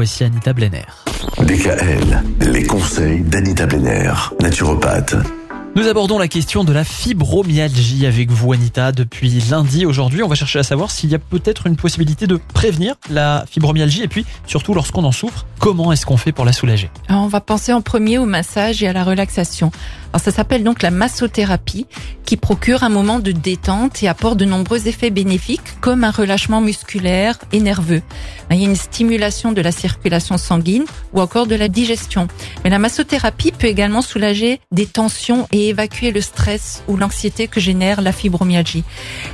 Voici 0.00 0.22
Anita 0.22 0.52
Blenner. 0.52 0.84
DKL, 1.40 2.22
les 2.52 2.62
conseils 2.62 3.20
d'Anita 3.22 3.66
Blenner, 3.66 4.12
naturopathe. 4.40 5.16
Nous 5.74 5.88
abordons 5.88 6.18
la 6.18 6.28
question 6.28 6.62
de 6.62 6.72
la 6.72 6.84
fibromyalgie 6.84 8.06
avec 8.06 8.30
vous 8.30 8.52
Anita 8.52 8.92
depuis 8.92 9.42
lundi. 9.50 9.86
Aujourd'hui, 9.86 10.22
on 10.22 10.28
va 10.28 10.36
chercher 10.36 10.60
à 10.60 10.62
savoir 10.62 10.92
s'il 10.92 11.10
y 11.10 11.16
a 11.16 11.18
peut-être 11.18 11.66
une 11.66 11.74
possibilité 11.74 12.28
de 12.28 12.38
prévenir 12.54 12.94
la 13.10 13.44
fibromyalgie 13.50 14.04
et 14.04 14.08
puis 14.08 14.24
surtout 14.46 14.72
lorsqu'on 14.72 15.02
en 15.02 15.10
souffre, 15.10 15.46
comment 15.58 15.90
est-ce 15.90 16.06
qu'on 16.06 16.16
fait 16.16 16.30
pour 16.30 16.44
la 16.44 16.52
soulager? 16.52 16.90
Alors, 17.08 17.24
on 17.24 17.28
va 17.28 17.40
penser 17.40 17.72
en 17.72 17.80
premier 17.80 18.18
au 18.18 18.24
massage 18.24 18.82
et 18.84 18.86
à 18.86 18.92
la 18.92 19.02
relaxation. 19.02 19.72
Alors 20.12 20.20
ça 20.20 20.30
s'appelle 20.30 20.64
donc 20.64 20.82
la 20.82 20.90
massothérapie 20.90 21.86
qui 22.28 22.36
procure 22.36 22.82
un 22.82 22.90
moment 22.90 23.20
de 23.20 23.32
détente 23.32 24.02
et 24.02 24.06
apporte 24.06 24.36
de 24.36 24.44
nombreux 24.44 24.86
effets 24.86 25.08
bénéfiques 25.08 25.80
comme 25.80 26.04
un 26.04 26.10
relâchement 26.10 26.60
musculaire 26.60 27.38
et 27.52 27.60
nerveux. 27.60 28.02
Il 28.50 28.58
y 28.58 28.66
a 28.66 28.68
une 28.68 28.76
stimulation 28.76 29.50
de 29.50 29.62
la 29.62 29.72
circulation 29.72 30.36
sanguine 30.36 30.84
ou 31.14 31.22
encore 31.22 31.46
de 31.46 31.54
la 31.54 31.68
digestion. 31.68 32.28
Mais 32.62 32.68
la 32.68 32.78
massothérapie 32.78 33.50
peut 33.52 33.66
également 33.66 34.02
soulager 34.02 34.60
des 34.72 34.84
tensions 34.84 35.48
et 35.52 35.70
évacuer 35.70 36.10
le 36.10 36.20
stress 36.20 36.82
ou 36.86 36.98
l'anxiété 36.98 37.48
que 37.48 37.60
génère 37.60 38.02
la 38.02 38.12
fibromyalgie. 38.12 38.84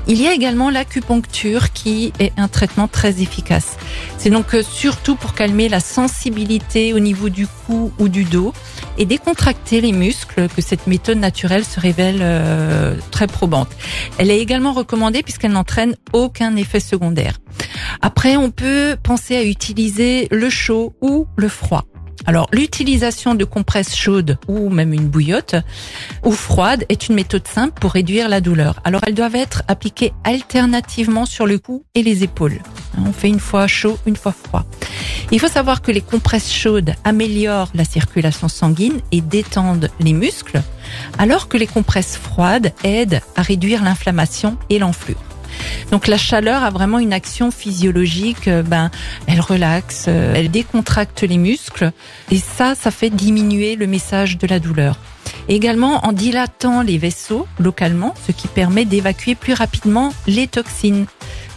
Il 0.07 0.23
y 0.23 0.29
a 0.29 0.33
également 0.33 0.71
l'acupuncture 0.71 1.73
qui 1.73 2.13
est 2.21 2.33
un 2.37 2.47
traitement 2.47 2.87
très 2.87 3.21
efficace. 3.21 3.77
C'est 4.19 4.31
donc 4.31 4.55
euh, 4.55 4.63
surtout 4.63 5.17
pour 5.17 5.35
calmer 5.35 5.69
la 5.69 5.81
sensibilité 5.81 6.93
au 6.93 7.01
niveau 7.01 7.29
du 7.29 7.49
cou 7.67 7.93
ou 7.99 8.09
du 8.09 8.23
dos 8.23 8.53
et 8.99 9.07
décontracter 9.07 9.81
les 9.81 9.93
muscles 9.93 10.49
que 10.49 10.63
cette 10.63 10.87
méthode 10.87 11.19
naturelle 11.19 11.65
se 11.65 11.81
révèle 11.81 12.19
euh, 12.21 12.97
très 13.11 13.27
probante. 13.27 13.69
Elle 14.19 14.31
est 14.31 14.39
également 14.39 14.73
recommandée 14.73 15.23
puisqu'elle 15.23 15.53
n'entraîne 15.53 15.97
aucun 16.13 16.57
effet 16.57 16.81
secondaire. 16.81 17.39
Après, 18.03 18.37
on 18.37 18.51
peut 18.51 18.97
penser 19.03 19.37
à 19.37 19.45
utiliser 19.45 20.29
le 20.31 20.51
chaud 20.51 20.95
ou 21.01 21.27
le 21.37 21.49
froid. 21.49 21.85
Alors, 22.27 22.49
l'utilisation 22.53 23.35
de 23.35 23.45
compresses 23.45 23.95
chaudes 23.95 24.39
ou 24.49 24.71
même 24.71 24.95
une 24.95 25.09
bouillotte 25.09 25.57
ou 26.25 26.33
froide 26.33 26.87
est 26.89 27.09
une 27.09 27.15
méthode 27.15 27.47
simple 27.47 27.79
pour 27.79 27.93
réduire 27.93 28.29
la 28.29 28.41
douleur. 28.41 28.81
Alors, 28.85 29.03
elles 29.07 29.15
doivent 29.15 29.35
être 29.35 29.63
appliquées 29.69 30.13
alternativement 30.25 31.27
sur 31.27 31.47
le 31.47 31.59
cou 31.59 31.85
et 31.95 32.03
les 32.03 32.25
épaules. 32.25 32.61
On 32.99 33.13
fait 33.13 33.29
une 33.29 33.41
fois 33.41 33.67
chaud, 33.67 33.99
une 34.07 34.17
fois 34.17 34.33
froid. 34.33 34.65
Il 35.35 35.41
faut 35.41 35.49
savoir 35.49 35.83
que 35.83 35.91
les 35.91 36.01
compresses 36.01 36.53
chaudes 36.53 36.95
améliorent 37.03 37.73
la 37.75 37.85
circulation 37.85 38.47
sanguine 38.47 39.01
et 39.11 39.21
détendent 39.21 39.91
les 39.99 40.13
muscles, 40.13 40.63
alors 41.19 41.49
que 41.49 41.57
les 41.57 41.67
compresses 41.67 42.17
froides 42.17 42.73
aident 42.85 43.21
à 43.35 43.43
réduire 43.43 43.83
l'inflammation 43.83 44.57
et 44.71 44.79
l'enflure. 44.79 45.21
Donc 45.91 46.07
la 46.07 46.19
chaleur 46.19 46.63
a 46.63 46.71
vraiment 46.71 47.01
une 47.01 47.13
action 47.13 47.51
physiologique. 47.51 48.47
euh, 48.47 48.63
Ben, 48.63 48.93
elle 49.27 49.41
relaxe, 49.41 50.05
euh, 50.07 50.35
elle 50.37 50.53
décontracte 50.53 51.23
les 51.23 51.39
muscles, 51.39 51.91
et 52.31 52.39
ça, 52.39 52.77
ça 52.77 52.93
fait 52.93 53.11
diminuer 53.11 53.75
le 53.75 53.89
message 53.89 54.39
de 54.39 54.47
la 54.47 54.61
douleur. 54.61 55.01
Également 55.49 56.07
en 56.07 56.13
dilatant 56.13 56.83
les 56.83 56.97
vaisseaux 56.97 57.49
localement, 57.59 58.15
ce 58.25 58.31
qui 58.31 58.47
permet 58.47 58.85
d'évacuer 58.85 59.35
plus 59.35 59.53
rapidement 59.53 60.15
les 60.29 60.47
toxines 60.47 61.07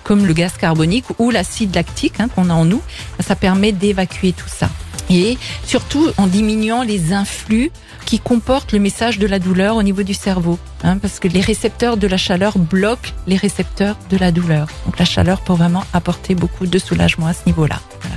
comme 0.08 0.26
le 0.26 0.34
gaz 0.34 0.54
carbonique 0.54 1.06
ou 1.20 1.30
l'acide 1.32 1.76
lactique 1.76 2.20
hein, 2.20 2.30
qu'on 2.34 2.50
a 2.50 2.54
en 2.54 2.66
nous. 2.66 2.82
Ça 3.20 3.36
permet 3.36 3.74
d'évacuer 3.74 4.32
tout 4.32 4.48
ça. 4.48 4.70
Et 5.10 5.38
surtout 5.66 6.10
en 6.18 6.28
diminuant 6.28 6.82
les 6.84 7.14
influx 7.14 7.72
qui 8.06 8.20
comportent 8.20 8.72
le 8.72 8.80
message 8.80 9.20
de 9.20 9.28
la 9.28 9.40
douleur 9.40 9.76
au 9.76 9.84
niveau 9.84 10.04
du 10.04 10.14
cerveau. 10.14 10.58
hein, 10.84 10.98
parce 10.98 11.20
que 11.20 11.28
les 11.28 11.42
récepteurs 11.42 11.98
de 11.98 12.08
la 12.08 12.18
chaleur 12.18 12.58
bloquent 12.58 13.12
les 13.28 13.36
récepteurs 13.36 13.98
de 14.10 14.18
la 14.18 14.32
douleur. 14.32 14.68
Donc 14.86 14.98
la 14.98 15.06
chaleur 15.06 15.42
peut 15.42 15.54
vraiment 15.54 15.84
apporter 15.94 16.36
beaucoup 16.36 16.68
de 16.68 16.80
soulagement 16.80 17.28
à 17.28 17.34
ce 17.34 17.46
niveau-là. 17.46 17.80
Voilà. 18.02 18.17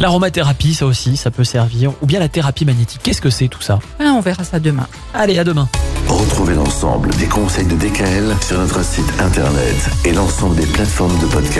L'aromathérapie, 0.00 0.72
ça 0.72 0.86
aussi, 0.86 1.18
ça 1.18 1.30
peut 1.30 1.44
servir. 1.44 1.92
Ou 2.00 2.06
bien 2.06 2.20
la 2.20 2.28
thérapie 2.30 2.64
magnétique. 2.64 3.02
Qu'est-ce 3.02 3.20
que 3.20 3.28
c'est 3.28 3.48
tout 3.48 3.60
ça? 3.60 3.80
Ah, 3.98 4.14
on 4.16 4.20
verra 4.20 4.44
ça 4.44 4.58
demain. 4.58 4.86
Allez, 5.12 5.38
à 5.38 5.44
demain. 5.44 5.68
Retrouvez 6.08 6.54
l'ensemble 6.54 7.10
des 7.16 7.26
conseils 7.26 7.66
de 7.66 7.76
DKL 7.76 8.34
sur 8.40 8.58
notre 8.58 8.82
site 8.82 9.12
internet 9.20 9.90
et 10.06 10.12
l'ensemble 10.12 10.56
des 10.56 10.66
plateformes 10.66 11.18
de 11.18 11.26
podcast. 11.26 11.58